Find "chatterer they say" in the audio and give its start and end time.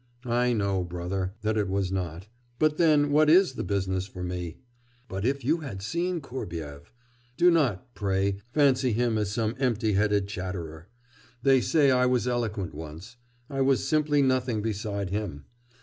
10.27-11.91